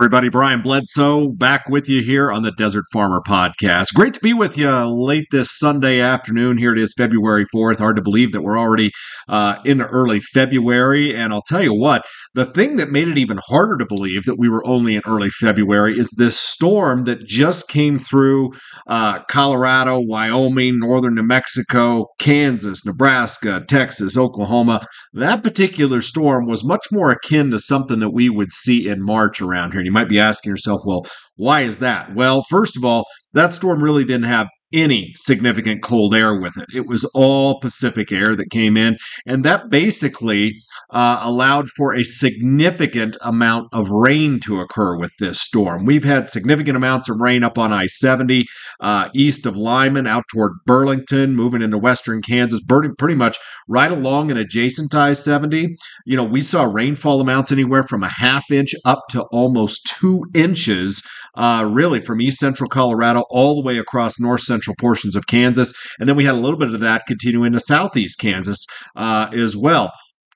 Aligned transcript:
Everybody, 0.00 0.28
Brian 0.28 0.62
Bledsoe 0.62 1.28
back 1.28 1.68
with 1.68 1.88
you 1.88 2.02
here 2.02 2.30
on 2.30 2.42
the 2.42 2.52
Desert 2.52 2.84
Farmer 2.92 3.20
Podcast. 3.20 3.92
Great 3.94 4.14
to 4.14 4.20
be 4.20 4.32
with 4.32 4.56
you 4.56 4.70
late 4.70 5.26
this 5.32 5.58
Sunday 5.58 5.98
afternoon. 6.00 6.56
Here 6.56 6.72
it 6.72 6.78
is, 6.78 6.94
February 6.96 7.46
4th. 7.52 7.78
Hard 7.78 7.96
to 7.96 8.02
believe 8.02 8.30
that 8.30 8.42
we're 8.42 8.56
already 8.56 8.92
uh, 9.26 9.58
in 9.64 9.82
early 9.82 10.20
February. 10.20 11.16
And 11.16 11.32
I'll 11.32 11.42
tell 11.42 11.64
you 11.64 11.74
what, 11.74 12.04
the 12.34 12.44
thing 12.44 12.76
that 12.76 12.92
made 12.92 13.08
it 13.08 13.18
even 13.18 13.40
harder 13.48 13.76
to 13.76 13.86
believe 13.86 14.24
that 14.26 14.38
we 14.38 14.48
were 14.48 14.64
only 14.64 14.94
in 14.94 15.02
early 15.04 15.30
February 15.30 15.98
is 15.98 16.12
this 16.12 16.38
storm 16.38 17.02
that 17.02 17.26
just 17.26 17.66
came 17.66 17.98
through 17.98 18.52
uh, 18.86 19.24
Colorado, 19.24 19.98
Wyoming, 19.98 20.78
northern 20.78 21.16
New 21.16 21.24
Mexico, 21.24 22.06
Kansas, 22.20 22.86
Nebraska, 22.86 23.64
Texas, 23.66 24.16
Oklahoma. 24.16 24.86
That 25.12 25.42
particular 25.42 26.02
storm 26.02 26.46
was 26.46 26.64
much 26.64 26.86
more 26.92 27.10
akin 27.10 27.50
to 27.50 27.58
something 27.58 27.98
that 27.98 28.10
we 28.10 28.28
would 28.28 28.52
see 28.52 28.86
in 28.86 29.04
March 29.04 29.40
around 29.40 29.72
here 29.72 29.87
you 29.88 29.92
might 29.92 30.08
be 30.08 30.20
asking 30.20 30.50
yourself, 30.50 30.82
well, 30.84 31.06
why 31.36 31.62
is 31.62 31.78
that? 31.78 32.14
Well, 32.14 32.44
first 32.50 32.76
of 32.76 32.84
all, 32.84 33.04
that 33.32 33.54
storm 33.54 33.82
really 33.82 34.04
didn't 34.04 34.24
have 34.24 34.48
any 34.72 35.12
significant 35.16 35.82
cold 35.82 36.14
air 36.14 36.38
with 36.38 36.56
it. 36.56 36.66
It 36.74 36.86
was 36.86 37.04
all 37.14 37.60
Pacific 37.60 38.12
air 38.12 38.36
that 38.36 38.50
came 38.50 38.76
in, 38.76 38.98
and 39.26 39.44
that 39.44 39.70
basically 39.70 40.56
uh, 40.90 41.20
allowed 41.22 41.68
for 41.70 41.94
a 41.94 42.04
significant 42.04 43.16
amount 43.22 43.68
of 43.72 43.88
rain 43.88 44.40
to 44.40 44.60
occur 44.60 44.96
with 44.96 45.12
this 45.18 45.40
storm. 45.40 45.84
We've 45.84 46.04
had 46.04 46.28
significant 46.28 46.76
amounts 46.76 47.08
of 47.08 47.20
rain 47.20 47.42
up 47.42 47.58
on 47.58 47.72
I 47.72 47.86
70, 47.86 48.46
uh, 48.80 49.08
east 49.14 49.46
of 49.46 49.56
Limon, 49.56 50.06
out 50.06 50.24
toward 50.32 50.52
Burlington, 50.66 51.34
moving 51.34 51.62
into 51.62 51.78
western 51.78 52.22
Kansas, 52.22 52.60
pretty 52.66 53.14
much 53.14 53.38
right 53.68 53.92
along 53.92 54.30
and 54.30 54.38
adjacent 54.38 54.92
to 54.92 54.98
I 54.98 55.12
70. 55.12 55.74
You 56.06 56.16
know, 56.16 56.24
we 56.24 56.42
saw 56.42 56.64
rainfall 56.64 57.20
amounts 57.20 57.52
anywhere 57.52 57.84
from 57.84 58.02
a 58.02 58.08
half 58.08 58.50
inch 58.50 58.74
up 58.84 59.02
to 59.10 59.22
almost 59.32 59.86
two 59.98 60.24
inches 60.34 61.02
uh, 61.38 61.68
really 61.72 62.00
from 62.00 62.20
east 62.20 62.38
central 62.38 62.68
Colorado 62.68 63.24
all 63.30 63.54
the 63.54 63.62
way 63.62 63.78
across 63.78 64.20
north 64.20 64.42
central 64.42 64.76
portions 64.78 65.16
of 65.16 65.26
Kansas. 65.26 65.72
And 65.98 66.08
then 66.08 66.16
we 66.16 66.24
had 66.24 66.34
a 66.34 66.38
little 66.38 66.58
bit 66.58 66.74
of 66.74 66.80
that 66.80 67.06
continuing 67.06 67.52
to 67.52 67.60
southeast 67.60 68.18
Kansas 68.18 68.66
uh, 68.96 69.30
as 69.32 69.56
well. 69.56 69.92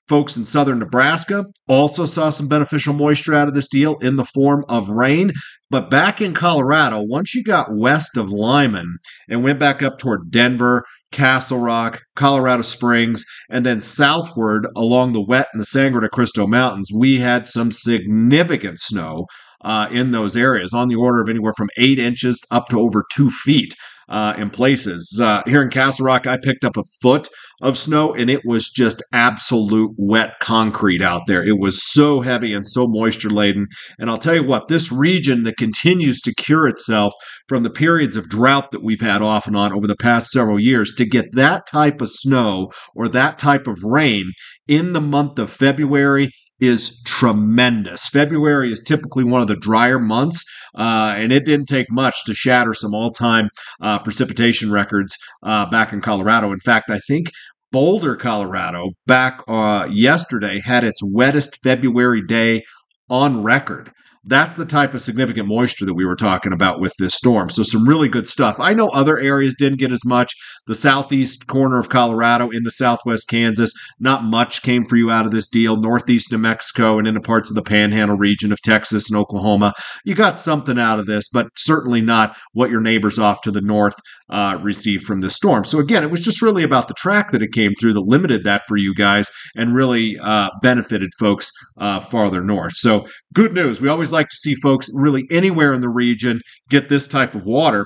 Folks 0.09 0.35
in 0.35 0.45
southern 0.45 0.79
Nebraska 0.79 1.45
also 1.67 2.05
saw 2.05 2.29
some 2.29 2.47
beneficial 2.47 2.93
moisture 2.93 3.33
out 3.33 3.47
of 3.47 3.53
this 3.53 3.69
deal 3.69 3.95
in 3.99 4.17
the 4.17 4.25
form 4.25 4.65
of 4.67 4.89
rain. 4.89 5.31
But 5.69 5.89
back 5.89 6.21
in 6.21 6.33
Colorado, 6.33 7.01
once 7.01 7.33
you 7.33 7.43
got 7.43 7.75
west 7.75 8.17
of 8.17 8.29
Limon 8.29 8.97
and 9.29 9.43
went 9.43 9.59
back 9.59 9.81
up 9.81 9.97
toward 9.97 10.29
Denver, 10.29 10.83
Castle 11.13 11.59
Rock, 11.59 12.01
Colorado 12.15 12.63
Springs, 12.63 13.23
and 13.49 13.65
then 13.65 13.79
southward 13.79 14.67
along 14.75 15.13
the 15.13 15.25
wet 15.25 15.47
and 15.53 15.59
the 15.59 15.65
Sangre 15.65 16.01
de 16.01 16.09
Cristo 16.09 16.47
Mountains, 16.47 16.89
we 16.93 17.19
had 17.19 17.45
some 17.45 17.71
significant 17.71 18.79
snow 18.79 19.25
uh, 19.63 19.87
in 19.91 20.11
those 20.11 20.35
areas, 20.35 20.73
on 20.73 20.87
the 20.87 20.95
order 20.95 21.21
of 21.21 21.29
anywhere 21.29 21.53
from 21.55 21.69
eight 21.77 21.99
inches 21.99 22.41
up 22.51 22.67
to 22.69 22.79
over 22.79 23.03
two 23.11 23.29
feet 23.29 23.75
uh, 24.09 24.33
in 24.37 24.49
places. 24.49 25.19
Uh, 25.21 25.41
here 25.45 25.61
in 25.61 25.69
Castle 25.69 26.05
Rock, 26.05 26.27
I 26.27 26.37
picked 26.41 26.65
up 26.65 26.77
a 26.77 26.83
foot 27.01 27.27
of 27.61 27.77
snow 27.77 28.13
and 28.13 28.29
it 28.29 28.41
was 28.45 28.69
just 28.69 29.01
absolute 29.13 29.93
wet 29.97 30.35
concrete 30.41 31.01
out 31.01 31.21
there. 31.27 31.43
It 31.43 31.57
was 31.57 31.81
so 31.81 32.19
heavy 32.21 32.53
and 32.53 32.67
so 32.67 32.87
moisture 32.87 33.29
laden. 33.29 33.67
And 33.97 34.09
I'll 34.09 34.17
tell 34.17 34.35
you 34.35 34.43
what, 34.43 34.67
this 34.67 34.91
region 34.91 35.43
that 35.43 35.57
continues 35.57 36.19
to 36.21 36.33
cure 36.33 36.67
itself 36.67 37.13
from 37.47 37.63
the 37.63 37.69
periods 37.69 38.17
of 38.17 38.29
drought 38.29 38.71
that 38.71 38.83
we've 38.83 39.01
had 39.01 39.21
off 39.21 39.47
and 39.47 39.55
on 39.55 39.71
over 39.71 39.87
the 39.87 39.95
past 39.95 40.31
several 40.31 40.59
years, 40.59 40.93
to 40.95 41.05
get 41.05 41.33
that 41.33 41.65
type 41.71 42.01
of 42.01 42.09
snow 42.09 42.69
or 42.95 43.07
that 43.07 43.39
type 43.39 43.67
of 43.67 43.83
rain 43.83 44.31
in 44.67 44.93
the 44.93 45.01
month 45.01 45.39
of 45.39 45.49
February 45.49 46.29
is 46.59 47.01
tremendous. 47.03 48.07
February 48.07 48.71
is 48.71 48.81
typically 48.81 49.23
one 49.23 49.41
of 49.41 49.47
the 49.47 49.55
drier 49.55 49.99
months, 49.99 50.45
uh, 50.77 51.13
and 51.17 51.31
it 51.31 51.45
didn't 51.45 51.67
take 51.67 51.87
much 51.89 52.15
to 52.25 52.33
shatter 52.33 52.73
some 52.73 52.93
all 52.93 53.11
time 53.11 53.49
uh, 53.81 53.99
precipitation 53.99 54.71
records 54.71 55.17
uh, 55.43 55.65
back 55.69 55.91
in 55.93 56.01
Colorado. 56.01 56.51
In 56.51 56.59
fact, 56.59 56.89
I 56.89 56.99
think 57.07 57.31
Boulder, 57.71 58.15
Colorado, 58.15 58.91
back 59.07 59.41
uh, 59.47 59.87
yesterday 59.89 60.61
had 60.63 60.83
its 60.83 61.01
wettest 61.03 61.57
February 61.63 62.21
day 62.25 62.63
on 63.09 63.43
record. 63.43 63.91
That's 64.25 64.55
the 64.55 64.65
type 64.65 64.93
of 64.93 65.01
significant 65.01 65.49
moisture 65.49 65.85
that 65.85 65.95
we 65.95 66.05
were 66.05 66.15
talking 66.15 66.53
about 66.53 66.79
with 66.79 66.93
this 66.97 67.13
storm. 67.15 67.49
So, 67.49 67.61
some 67.61 67.87
really 67.87 68.07
good 68.07 68.25
stuff. 68.25 68.57
I 68.57 68.73
know 68.73 68.87
other 68.89 69.19
areas 69.19 69.55
didn't 69.57 69.79
get 69.79 69.91
as 69.91 70.05
much. 70.05 70.33
The 70.65 70.75
southeast 70.75 71.47
corner 71.47 71.77
of 71.77 71.89
Colorado 71.89 72.49
into 72.49 72.71
southwest 72.71 73.27
Kansas, 73.27 73.73
not 73.99 74.23
much 74.23 74.61
came 74.61 74.85
for 74.85 74.95
you 74.95 75.11
out 75.11 75.25
of 75.25 75.33
this 75.33 75.49
deal. 75.49 75.75
Northeast 75.75 76.31
New 76.31 76.37
Mexico 76.37 76.97
and 76.97 77.07
into 77.07 77.19
parts 77.19 77.51
of 77.51 77.55
the 77.55 77.61
panhandle 77.61 78.15
region 78.15 78.53
of 78.53 78.61
Texas 78.61 79.09
and 79.09 79.19
Oklahoma. 79.19 79.73
You 80.05 80.15
got 80.15 80.37
something 80.37 80.79
out 80.79 80.99
of 80.99 81.05
this, 81.05 81.27
but 81.27 81.47
certainly 81.57 81.99
not 81.99 82.37
what 82.53 82.69
your 82.69 82.81
neighbors 82.81 83.19
off 83.19 83.41
to 83.41 83.51
the 83.51 83.61
north 83.61 83.95
uh, 84.29 84.57
received 84.61 85.03
from 85.03 85.19
this 85.19 85.35
storm. 85.35 85.65
So, 85.65 85.79
again, 85.79 86.01
it 86.01 86.11
was 86.11 86.23
just 86.23 86.41
really 86.41 86.63
about 86.63 86.87
the 86.87 86.93
track 86.93 87.31
that 87.31 87.41
it 87.41 87.51
came 87.51 87.73
through 87.77 87.93
that 87.93 88.07
limited 88.07 88.45
that 88.45 88.63
for 88.69 88.77
you 88.77 88.95
guys 88.95 89.29
and 89.57 89.75
really 89.75 90.17
uh, 90.17 90.49
benefited 90.61 91.11
folks 91.19 91.51
uh, 91.77 91.99
farther 91.99 92.41
north. 92.41 92.73
So, 92.73 93.05
good 93.33 93.51
news. 93.51 93.81
We 93.81 93.89
always 93.89 94.12
like 94.13 94.29
to 94.29 94.35
see 94.35 94.55
folks 94.55 94.89
really 94.93 95.23
anywhere 95.29 95.73
in 95.73 95.81
the 95.81 95.89
region 95.89 96.39
get 96.69 96.87
this 96.87 97.07
type 97.07 97.35
of 97.35 97.45
water 97.45 97.85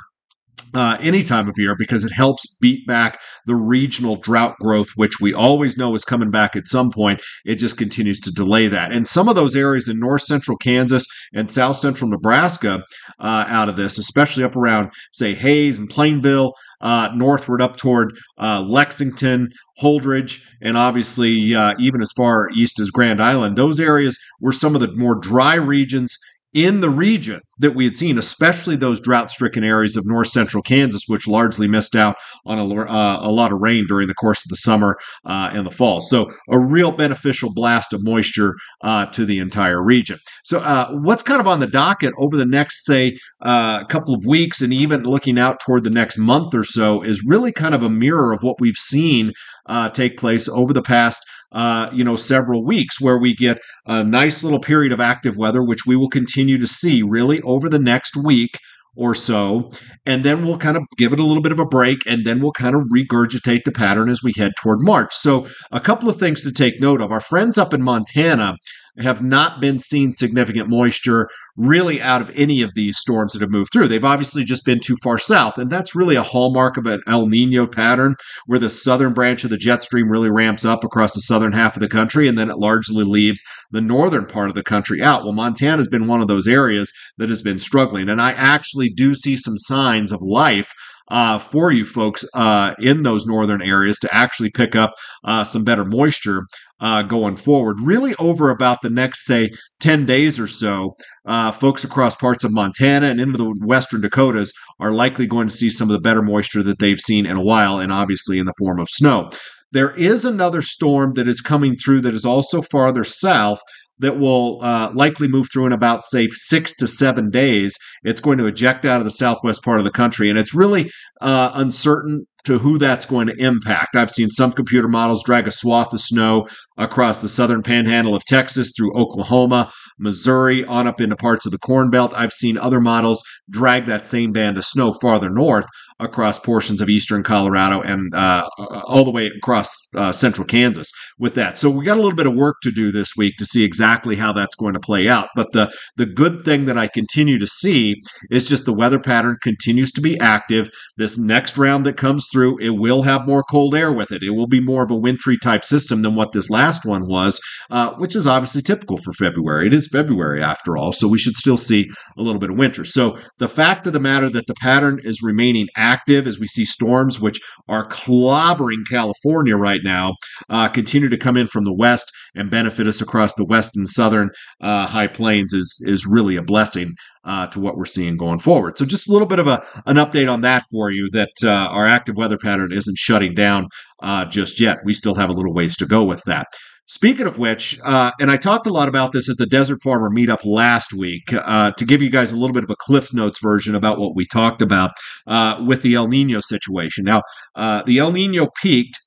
uh, 0.73 0.97
any 1.01 1.23
time 1.23 1.47
of 1.47 1.55
year 1.57 1.75
because 1.77 2.03
it 2.03 2.11
helps 2.11 2.57
beat 2.59 2.85
back 2.87 3.19
the 3.45 3.55
regional 3.55 4.17
drought 4.17 4.55
growth, 4.59 4.89
which 4.95 5.19
we 5.21 5.33
always 5.33 5.77
know 5.77 5.95
is 5.95 6.03
coming 6.03 6.29
back 6.29 6.55
at 6.55 6.65
some 6.65 6.91
point. 6.91 7.21
It 7.45 7.55
just 7.55 7.77
continues 7.77 8.19
to 8.21 8.31
delay 8.31 8.67
that. 8.67 8.91
And 8.91 9.07
some 9.07 9.29
of 9.29 9.35
those 9.35 9.55
areas 9.55 9.87
in 9.87 9.99
north 9.99 10.23
central 10.23 10.57
Kansas 10.57 11.05
and 11.33 11.49
south 11.49 11.77
central 11.77 12.09
Nebraska 12.09 12.83
uh, 13.19 13.45
out 13.47 13.69
of 13.69 13.75
this, 13.75 13.97
especially 13.97 14.43
up 14.43 14.55
around, 14.55 14.91
say, 15.13 15.33
Hays 15.33 15.77
and 15.77 15.89
Plainville, 15.89 16.53
uh, 16.81 17.09
northward 17.15 17.61
up 17.61 17.75
toward 17.75 18.17
uh, 18.39 18.61
Lexington, 18.61 19.49
Holdrege, 19.81 20.43
and 20.61 20.77
obviously 20.77 21.55
uh, 21.55 21.73
even 21.79 22.01
as 22.01 22.11
far 22.15 22.49
east 22.55 22.79
as 22.79 22.91
Grand 22.91 23.21
Island. 23.21 23.55
Those 23.55 23.79
areas 23.79 24.17
were 24.41 24.53
some 24.53 24.75
of 24.75 24.81
the 24.81 24.91
more 24.95 25.15
dry 25.15 25.55
regions 25.55 26.17
in 26.53 26.81
the 26.81 26.89
region 26.89 27.41
that 27.59 27.75
we 27.75 27.83
had 27.83 27.95
seen, 27.95 28.17
especially 28.17 28.75
those 28.75 28.99
drought 28.99 29.31
stricken 29.31 29.63
areas 29.63 29.97
of 29.97 30.05
north 30.05 30.27
central 30.27 30.63
Kansas, 30.63 31.03
which 31.07 31.27
largely 31.27 31.67
missed 31.67 31.95
out 31.95 32.15
on 32.45 32.59
a, 32.59 32.75
uh, 32.85 33.19
a 33.21 33.31
lot 33.31 33.51
of 33.51 33.59
rain 33.59 33.85
during 33.87 34.07
the 34.07 34.13
course 34.13 34.45
of 34.45 34.49
the 34.49 34.55
summer 34.55 34.97
uh, 35.25 35.51
and 35.53 35.65
the 35.65 35.71
fall. 35.71 36.01
So, 36.01 36.31
a 36.49 36.59
real 36.59 36.91
beneficial 36.91 37.53
blast 37.53 37.93
of 37.93 38.03
moisture 38.03 38.55
uh, 38.83 39.07
to 39.07 39.25
the 39.25 39.39
entire 39.39 39.83
region. 39.83 40.19
So, 40.43 40.59
uh, 40.59 40.91
what's 40.91 41.23
kind 41.23 41.41
of 41.41 41.47
on 41.47 41.59
the 41.59 41.67
docket 41.67 42.13
over 42.17 42.37
the 42.37 42.45
next, 42.45 42.85
say, 42.85 43.17
uh, 43.41 43.83
couple 43.85 44.13
of 44.13 44.25
weeks 44.25 44.61
and 44.61 44.71
even 44.73 45.03
looking 45.03 45.37
out 45.37 45.59
toward 45.59 45.83
the 45.83 45.89
next 45.89 46.17
month 46.17 46.53
or 46.53 46.63
so 46.63 47.01
is 47.01 47.23
really 47.25 47.51
kind 47.51 47.75
of 47.75 47.83
a 47.83 47.89
mirror 47.89 48.33
of 48.33 48.41
what 48.41 48.59
we've 48.59 48.77
seen 48.77 49.31
uh, 49.67 49.89
take 49.89 50.17
place 50.17 50.47
over 50.49 50.73
the 50.73 50.81
past 50.81 51.23
uh, 51.51 51.89
you 51.93 52.03
know, 52.03 52.15
several 52.15 52.63
weeks 52.65 52.99
where 52.99 53.17
we 53.17 53.35
get 53.35 53.59
a 53.85 54.03
nice 54.03 54.43
little 54.43 54.59
period 54.59 54.91
of 54.91 54.99
active 54.99 55.37
weather, 55.37 55.63
which 55.63 55.85
we 55.85 55.95
will 55.95 56.09
continue 56.09 56.57
to 56.57 56.67
see 56.67 57.01
really 57.01 57.41
over 57.41 57.69
the 57.69 57.79
next 57.79 58.17
week 58.17 58.57
or 58.97 59.13
so. 59.13 59.71
And 60.05 60.25
then 60.25 60.45
we'll 60.45 60.57
kind 60.57 60.75
of 60.75 60.83
give 60.97 61.13
it 61.13 61.19
a 61.19 61.23
little 61.23 61.43
bit 61.43 61.51
of 61.51 61.59
a 61.59 61.65
break 61.65 61.99
and 62.07 62.25
then 62.25 62.41
we'll 62.41 62.51
kind 62.51 62.75
of 62.75 62.81
regurgitate 62.93 63.63
the 63.63 63.71
pattern 63.71 64.09
as 64.09 64.21
we 64.23 64.33
head 64.35 64.51
toward 64.59 64.81
March. 64.81 65.13
So, 65.13 65.47
a 65.71 65.79
couple 65.79 66.09
of 66.09 66.17
things 66.17 66.41
to 66.43 66.51
take 66.51 66.81
note 66.81 66.99
of. 66.99 67.11
Our 67.11 67.21
friends 67.21 67.57
up 67.57 67.73
in 67.73 67.81
Montana 67.81 68.55
have 68.99 69.21
not 69.21 69.61
been 69.61 69.79
seeing 69.79 70.11
significant 70.11 70.69
moisture 70.69 71.27
really 71.55 72.01
out 72.01 72.21
of 72.21 72.31
any 72.35 72.61
of 72.61 72.71
these 72.75 72.99
storms 72.99 73.33
that 73.33 73.41
have 73.41 73.49
moved 73.49 73.71
through. 73.73 73.87
They've 73.87 74.05
obviously 74.05 74.43
just 74.43 74.63
been 74.63 74.79
too 74.79 74.95
far 75.03 75.17
south, 75.17 75.57
and 75.57 75.69
that's 75.69 75.95
really 75.95 76.15
a 76.15 76.23
hallmark 76.23 76.77
of 76.77 76.85
an 76.85 77.01
El 77.07 77.27
Nino 77.27 77.65
pattern 77.65 78.15
where 78.45 78.59
the 78.59 78.69
southern 78.69 79.13
branch 79.13 79.43
of 79.43 79.49
the 79.49 79.57
jet 79.57 79.81
stream 79.83 80.09
really 80.09 80.29
ramps 80.29 80.65
up 80.65 80.83
across 80.83 81.13
the 81.13 81.21
southern 81.21 81.51
half 81.51 81.75
of 81.75 81.81
the 81.81 81.89
country 81.89 82.27
and 82.27 82.37
then 82.37 82.49
it 82.49 82.57
largely 82.57 83.03
leaves 83.03 83.43
the 83.71 83.81
northern 83.81 84.25
part 84.25 84.49
of 84.49 84.55
the 84.55 84.63
country 84.63 85.01
out. 85.01 85.23
Well, 85.23 85.33
Montana 85.33 85.77
has 85.77 85.87
been 85.87 86.07
one 86.07 86.21
of 86.21 86.27
those 86.27 86.47
areas 86.47 86.91
that 87.17 87.29
has 87.29 87.41
been 87.41 87.59
struggling, 87.59 88.09
and 88.09 88.21
I 88.21 88.31
actually 88.33 88.89
do 88.89 89.15
see 89.15 89.35
some 89.35 89.57
signs 89.57 90.11
of 90.11 90.21
life 90.21 90.71
uh, 91.09 91.39
for 91.39 91.71
you 91.71 91.85
folks 91.85 92.25
uh, 92.33 92.73
in 92.79 93.03
those 93.03 93.25
northern 93.25 93.61
areas 93.61 93.97
to 93.99 94.13
actually 94.13 94.51
pick 94.51 94.75
up 94.75 94.93
uh, 95.23 95.43
some 95.43 95.63
better 95.63 95.85
moisture 95.85 96.43
uh, 96.79 97.01
going 97.01 97.35
forward. 97.35 97.77
Really, 97.81 98.13
over 98.19 98.49
about 98.49 98.81
the 98.81 98.89
next, 98.89 99.25
say, 99.25 99.49
10 99.79 100.05
days 100.05 100.39
or 100.39 100.47
so, 100.47 100.95
uh, 101.25 101.51
folks 101.51 101.83
across 101.83 102.15
parts 102.15 102.43
of 102.43 102.53
Montana 102.53 103.07
and 103.07 103.19
into 103.19 103.37
the 103.37 103.53
western 103.65 104.01
Dakotas 104.01 104.51
are 104.79 104.91
likely 104.91 105.25
going 105.25 105.47
to 105.47 105.53
see 105.53 105.69
some 105.69 105.89
of 105.89 105.93
the 105.93 106.01
better 106.01 106.21
moisture 106.21 106.63
that 106.63 106.79
they've 106.79 106.99
seen 106.99 107.25
in 107.25 107.37
a 107.37 107.43
while, 107.43 107.79
and 107.79 107.91
obviously 107.91 108.39
in 108.39 108.45
the 108.45 108.53
form 108.59 108.79
of 108.79 108.89
snow. 108.89 109.29
There 109.71 109.93
is 109.95 110.23
another 110.23 110.61
storm 110.61 111.13
that 111.13 111.27
is 111.27 111.41
coming 111.41 111.75
through 111.75 112.01
that 112.01 112.13
is 112.13 112.25
also 112.25 112.61
farther 112.61 113.03
south 113.03 113.59
that 113.99 114.19
will 114.19 114.59
uh, 114.61 114.91
likely 114.93 115.27
move 115.27 115.47
through 115.51 115.65
in 115.65 115.71
about, 115.71 116.03
say, 116.03 116.27
six 116.31 116.73
to 116.75 116.87
seven 116.87 117.29
days. 117.29 117.77
It's 118.03 118.21
going 118.21 118.37
to 118.37 118.45
eject 118.45 118.85
out 118.85 118.99
of 118.99 119.05
the 119.05 119.11
southwest 119.11 119.63
part 119.63 119.79
of 119.79 119.85
the 119.85 119.91
country, 119.91 120.29
and 120.29 120.37
it's 120.37 120.53
really 120.53 120.89
uh, 121.21 121.51
uncertain 121.55 122.25
to 122.45 122.59
who 122.59 122.77
that's 122.77 123.05
going 123.05 123.27
to 123.27 123.35
impact. 123.37 123.95
I've 123.95 124.11
seen 124.11 124.29
some 124.29 124.53
computer 124.53 124.87
models 124.87 125.23
drag 125.25 125.47
a 125.47 125.51
swath 125.51 125.91
of 125.93 125.99
snow 125.99 126.47
across 126.77 127.21
the 127.21 127.27
southern 127.27 127.61
panhandle 127.61 128.15
of 128.15 128.23
Texas 128.23 128.71
through 128.75 128.95
Oklahoma, 128.95 129.69
Missouri, 129.99 130.63
on 130.63 130.87
up 130.87 131.01
into 131.01 131.17
parts 131.17 131.45
of 131.45 131.51
the 131.51 131.57
Corn 131.57 131.89
Belt. 131.89 132.13
I've 132.15 132.31
seen 132.31 132.57
other 132.57 132.79
models 132.79 133.21
drag 133.49 133.85
that 133.85 134.05
same 134.05 134.31
band 134.31 134.57
of 134.57 134.63
snow 134.63 134.93
farther 134.93 135.29
north 135.29 135.65
across 135.99 136.39
portions 136.39 136.81
of 136.81 136.89
eastern 136.89 137.23
Colorado 137.23 137.81
and 137.81 138.13
uh, 138.13 138.47
all 138.85 139.03
the 139.03 139.11
way 139.11 139.27
across 139.27 139.69
uh, 139.95 140.11
central 140.11 140.45
Kansas 140.45 140.91
with 141.17 141.33
that. 141.35 141.57
So 141.57 141.69
we 141.69 141.85
got 141.85 141.97
a 141.97 142.01
little 142.01 142.15
bit 142.15 142.27
of 142.27 142.35
work 142.35 142.57
to 142.63 142.71
do 142.71 142.91
this 142.91 143.15
week 143.17 143.35
to 143.37 143.45
see 143.45 143.63
exactly 143.63 144.15
how 144.15 144.31
that's 144.31 144.55
going 144.55 144.73
to 144.73 144.79
play 144.79 145.07
out. 145.07 145.29
But 145.35 145.51
the 145.53 145.71
the 145.95 146.05
good 146.05 146.43
thing 146.43 146.65
that 146.65 146.77
I 146.77 146.87
continue 146.87 147.39
to 147.39 147.47
see 147.47 147.95
is 148.29 148.47
just 148.47 148.65
the 148.65 148.73
weather 148.73 148.99
pattern 148.99 149.37
continues 149.41 149.91
to 149.93 150.01
be 150.01 150.19
active. 150.19 150.69
This 150.97 151.17
next 151.17 151.57
round 151.57 151.85
that 151.85 151.97
comes 151.97 152.27
through, 152.31 152.59
it 152.59 152.71
will 152.71 153.01
have 153.03 153.27
more 153.27 153.43
cold 153.43 153.73
air 153.73 153.91
with 153.91 154.11
it. 154.11 154.23
It 154.23 154.31
will 154.31 154.47
be 154.47 154.59
more 154.59 154.83
of 154.83 154.91
a 154.91 154.95
wintry 154.95 155.37
type 155.37 155.63
system 155.63 156.01
than 156.03 156.15
what 156.15 156.31
this 156.31 156.49
last 156.49 156.85
one 156.85 157.07
was, 157.07 157.39
uh, 157.71 157.93
which 157.95 158.15
is 158.15 158.27
obviously 158.27 158.61
typical 158.61 158.97
for 158.97 159.13
February. 159.13 159.67
It 159.67 159.73
is 159.73 159.89
February 159.91 160.43
after 160.43 160.77
all, 160.77 160.91
so 160.91 161.07
we 161.07 161.17
should 161.17 161.35
still 161.35 161.57
see 161.57 161.87
a 162.17 162.21
little 162.21 162.39
bit 162.39 162.51
of 162.51 162.57
winter. 162.57 162.85
So 162.85 163.17
the 163.39 163.49
fact 163.49 163.87
of 163.87 163.93
the 163.93 163.99
matter 163.99 164.29
that 164.29 164.47
the 164.47 164.55
pattern 164.61 164.99
is 165.03 165.21
remaining 165.23 165.67
active 165.75 165.86
active 165.87 166.27
as 166.27 166.39
we 166.39 166.47
see 166.47 166.65
storms, 166.65 167.19
which 167.19 167.39
are 167.67 167.87
clobbering 167.87 168.83
California 168.89 169.55
right 169.55 169.81
now, 169.83 170.13
uh, 170.49 170.67
continue 170.69 171.09
to 171.09 171.17
come 171.17 171.37
in 171.37 171.47
from 171.47 171.63
the 171.63 171.73
west 171.73 172.11
and 172.35 172.51
benefit 172.51 172.87
us 172.87 173.01
across 173.01 173.33
the 173.35 173.45
west 173.45 173.75
and 173.75 173.87
southern 173.87 174.29
uh, 174.61 174.85
high 174.87 175.07
plains 175.07 175.53
is 175.53 175.69
is 175.85 176.05
really 176.05 176.35
a 176.35 176.41
blessing. 176.43 176.93
Uh, 177.23 177.45
to 177.45 177.59
what 177.59 177.75
we're 177.75 177.85
seeing 177.85 178.15
going 178.15 178.39
forward. 178.39 178.77
So, 178.77 178.85
just 178.85 179.09
a 179.09 179.11
little 179.11 179.27
bit 179.27 179.39
of 179.39 179.47
a, 179.47 179.61
an 179.85 179.97
update 179.97 180.31
on 180.31 180.39
that 180.41 180.63
for 180.71 180.91
you 180.91 181.09
that 181.11 181.33
uh, 181.43 181.49
our 181.49 181.85
active 181.85 182.15
weather 182.15 182.37
pattern 182.37 182.71
isn't 182.71 182.97
shutting 182.97 183.33
down 183.33 183.67
uh, 184.01 184.23
just 184.23 184.61
yet. 184.61 184.77
We 184.85 184.93
still 184.93 185.15
have 185.15 185.29
a 185.29 185.33
little 185.33 185.53
ways 185.53 185.75
to 185.77 185.85
go 185.85 186.05
with 186.05 186.23
that. 186.25 186.47
Speaking 186.89 187.27
of 187.27 187.37
which, 187.37 187.77
uh, 187.83 188.11
and 188.17 188.31
I 188.31 188.37
talked 188.37 188.65
a 188.65 188.71
lot 188.71 188.87
about 188.87 189.11
this 189.11 189.29
at 189.29 189.35
the 189.37 189.45
Desert 189.45 189.79
Farmer 189.83 190.09
meetup 190.09 190.45
last 190.45 190.93
week 190.93 191.33
uh, 191.33 191.71
to 191.71 191.85
give 191.85 192.01
you 192.01 192.09
guys 192.09 192.31
a 192.31 192.37
little 192.37 192.53
bit 192.53 192.63
of 192.63 192.69
a 192.69 192.77
Cliff's 192.79 193.13
Notes 193.13 193.39
version 193.41 193.75
about 193.75 193.99
what 193.99 194.15
we 194.15 194.25
talked 194.25 194.61
about 194.61 194.91
uh, 195.27 195.61
with 195.67 195.81
the 195.81 195.95
El 195.95 196.07
Nino 196.07 196.39
situation. 196.39 197.03
Now, 197.03 197.23
uh, 197.55 197.83
the 197.83 197.97
El 197.97 198.13
Nino 198.13 198.47
peaked 198.61 198.97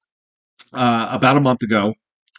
uh, 0.75 1.09
about 1.11 1.39
a 1.39 1.41
month 1.41 1.63
ago. 1.63 1.95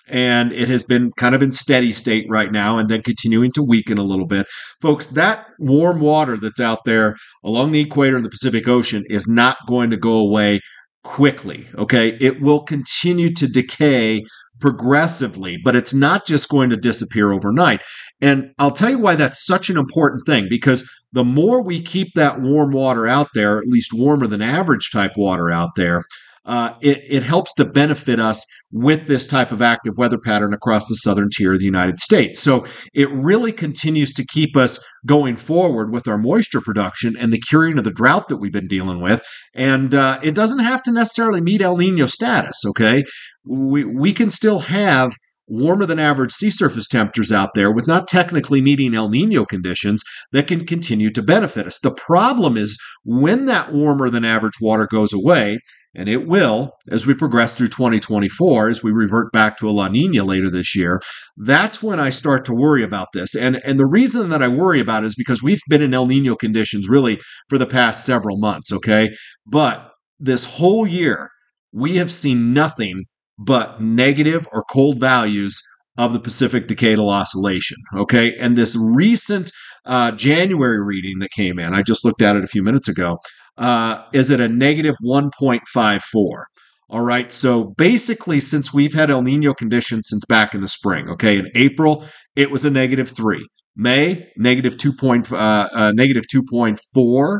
And 0.07 0.51
it 0.51 0.67
has 0.67 0.83
been 0.83 1.11
kind 1.15 1.33
of 1.33 1.41
in 1.41 1.53
steady 1.53 1.93
state 1.93 2.25
right 2.27 2.51
now 2.51 2.77
and 2.77 2.89
then 2.89 3.01
continuing 3.01 3.51
to 3.53 3.63
weaken 3.63 3.97
a 3.97 4.03
little 4.03 4.25
bit. 4.25 4.45
Folks, 4.81 5.07
that 5.07 5.45
warm 5.57 6.01
water 6.01 6.35
that's 6.35 6.59
out 6.59 6.79
there 6.85 7.15
along 7.45 7.71
the 7.71 7.79
equator 7.79 8.17
in 8.17 8.23
the 8.23 8.29
Pacific 8.29 8.67
Ocean 8.67 9.05
is 9.09 9.27
not 9.27 9.57
going 9.67 9.89
to 9.89 9.95
go 9.95 10.17
away 10.17 10.59
quickly. 11.05 11.65
Okay. 11.75 12.17
It 12.19 12.41
will 12.41 12.63
continue 12.63 13.33
to 13.35 13.47
decay 13.47 14.23
progressively, 14.61 15.57
but 15.63 15.75
it's 15.75 15.93
not 15.93 16.25
just 16.25 16.49
going 16.49 16.69
to 16.69 16.77
disappear 16.77 17.31
overnight. 17.31 17.81
And 18.21 18.53
I'll 18.59 18.71
tell 18.71 18.91
you 18.91 18.99
why 18.99 19.15
that's 19.15 19.45
such 19.45 19.69
an 19.69 19.77
important 19.77 20.25
thing 20.25 20.47
because 20.49 20.89
the 21.11 21.23
more 21.23 21.61
we 21.61 21.81
keep 21.81 22.13
that 22.13 22.39
warm 22.39 22.71
water 22.71 23.07
out 23.07 23.29
there, 23.33 23.57
at 23.57 23.65
least 23.65 23.93
warmer 23.93 24.27
than 24.27 24.41
average 24.41 24.91
type 24.91 25.13
water 25.17 25.51
out 25.51 25.71
there, 25.75 26.05
uh, 26.45 26.73
it, 26.81 27.01
it 27.07 27.23
helps 27.23 27.53
to 27.55 27.65
benefit 27.65 28.19
us 28.19 28.45
with 28.71 29.07
this 29.07 29.27
type 29.27 29.51
of 29.51 29.61
active 29.61 29.93
weather 29.97 30.17
pattern 30.17 30.53
across 30.53 30.87
the 30.87 30.95
southern 30.95 31.29
tier 31.29 31.53
of 31.53 31.59
the 31.59 31.65
United 31.65 31.99
States. 31.99 32.39
So 32.39 32.65
it 32.93 33.09
really 33.11 33.51
continues 33.51 34.13
to 34.13 34.25
keep 34.25 34.57
us 34.57 34.83
going 35.05 35.35
forward 35.35 35.93
with 35.93 36.07
our 36.07 36.17
moisture 36.17 36.61
production 36.61 37.15
and 37.17 37.31
the 37.31 37.41
curing 37.49 37.77
of 37.77 37.83
the 37.83 37.91
drought 37.91 38.27
that 38.29 38.37
we've 38.37 38.51
been 38.51 38.67
dealing 38.67 39.01
with. 39.01 39.23
And 39.53 39.93
uh, 39.93 40.19
it 40.23 40.33
doesn't 40.33 40.63
have 40.63 40.81
to 40.83 40.91
necessarily 40.91 41.41
meet 41.41 41.61
El 41.61 41.77
Nino 41.77 42.07
status, 42.07 42.57
okay? 42.65 43.03
We, 43.45 43.83
we 43.83 44.13
can 44.13 44.29
still 44.29 44.59
have 44.59 45.13
warmer 45.47 45.85
than 45.85 45.99
average 45.99 46.31
sea 46.31 46.49
surface 46.49 46.87
temperatures 46.87 47.31
out 47.31 47.53
there 47.53 47.71
with 47.71 47.85
not 47.85 48.07
technically 48.07 48.61
meeting 48.61 48.95
El 48.95 49.09
Nino 49.09 49.45
conditions 49.45 50.01
that 50.31 50.47
can 50.47 50.65
continue 50.65 51.09
to 51.09 51.21
benefit 51.21 51.67
us. 51.67 51.79
The 51.79 51.93
problem 51.93 52.55
is 52.55 52.77
when 53.03 53.47
that 53.47 53.73
warmer 53.73 54.09
than 54.09 54.23
average 54.23 54.61
water 54.61 54.87
goes 54.89 55.13
away, 55.13 55.59
and 55.95 56.07
it 56.07 56.27
will 56.27 56.71
as 56.89 57.05
we 57.05 57.13
progress 57.13 57.53
through 57.53 57.67
2024, 57.67 58.69
as 58.69 58.83
we 58.83 58.91
revert 58.91 59.31
back 59.31 59.57
to 59.57 59.69
a 59.69 59.71
La 59.71 59.87
Nina 59.87 60.23
later 60.23 60.49
this 60.49 60.75
year. 60.75 61.01
That's 61.37 61.83
when 61.83 61.99
I 61.99 62.09
start 62.09 62.45
to 62.45 62.53
worry 62.53 62.83
about 62.83 63.09
this. 63.13 63.35
And, 63.35 63.61
and 63.65 63.79
the 63.79 63.85
reason 63.85 64.29
that 64.29 64.43
I 64.43 64.47
worry 64.47 64.79
about 64.79 65.03
it 65.03 65.07
is 65.07 65.15
because 65.15 65.43
we've 65.43 65.61
been 65.69 65.81
in 65.81 65.93
El 65.93 66.05
Nino 66.05 66.35
conditions 66.35 66.87
really 66.87 67.19
for 67.49 67.57
the 67.57 67.65
past 67.65 68.05
several 68.05 68.37
months, 68.37 68.71
okay? 68.71 69.09
But 69.45 69.91
this 70.19 70.45
whole 70.45 70.87
year, 70.87 71.29
we 71.73 71.97
have 71.97 72.11
seen 72.11 72.53
nothing 72.53 73.05
but 73.37 73.81
negative 73.81 74.47
or 74.51 74.63
cold 74.71 74.99
values 74.99 75.61
of 75.97 76.13
the 76.13 76.19
Pacific 76.19 76.67
Decadal 76.67 77.09
Oscillation. 77.09 77.77
Okay. 77.95 78.35
And 78.37 78.57
this 78.57 78.77
recent 78.79 79.51
uh, 79.85 80.11
January 80.11 80.81
reading 80.81 81.19
that 81.19 81.31
came 81.31 81.59
in, 81.59 81.73
I 81.73 81.81
just 81.81 82.05
looked 82.05 82.21
at 82.21 82.35
it 82.35 82.43
a 82.43 82.47
few 82.47 82.63
minutes 82.63 82.87
ago, 82.87 83.17
uh, 83.57 84.03
is 84.13 84.31
at 84.31 84.39
a 84.39 84.47
negative 84.47 84.95
1.54. 85.03 86.43
All 86.89 87.01
right. 87.01 87.31
So 87.31 87.73
basically, 87.77 88.39
since 88.39 88.73
we've 88.73 88.93
had 88.93 89.09
El 89.09 89.21
Nino 89.21 89.53
conditions 89.53 90.09
since 90.09 90.25
back 90.25 90.53
in 90.53 90.61
the 90.61 90.67
spring, 90.67 91.07
okay, 91.09 91.37
in 91.37 91.49
April, 91.55 92.05
it 92.35 92.51
was 92.51 92.65
a 92.65 92.69
negative 92.69 93.09
three. 93.09 93.45
May, 93.75 94.29
negative 94.37 94.77
2. 94.77 94.93
Point, 94.93 95.31
uh, 95.31 95.69
uh, 95.73 95.91
negative 95.95 96.25
2.4. 96.33 97.39